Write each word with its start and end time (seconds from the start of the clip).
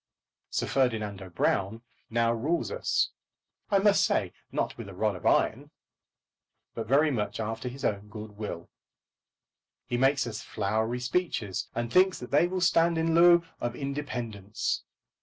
Sir 0.49 0.65
Ferdinando 0.65 1.29
Brown 1.29 1.83
now 2.09 2.33
rules 2.33 2.71
us, 2.71 3.11
I 3.69 3.77
must 3.77 4.03
say, 4.03 4.33
not 4.51 4.75
with 4.75 4.89
a 4.89 4.95
rod 4.95 5.15
of 5.15 5.27
iron, 5.27 5.69
but 6.73 6.87
very 6.87 7.11
much 7.11 7.39
after 7.39 7.69
his 7.69 7.85
own 7.85 8.07
good 8.09 8.31
will. 8.31 8.71
He 9.85 9.97
makes 9.97 10.25
us 10.25 10.41
flowery 10.41 11.01
speeches, 11.01 11.69
and 11.75 11.93
thinks 11.93 12.17
that 12.17 12.31
they 12.31 12.47
will 12.47 12.61
stand 12.61 12.97
in 12.97 13.13
lieu 13.13 13.43
of 13.59 13.75
independence. 13.75 14.81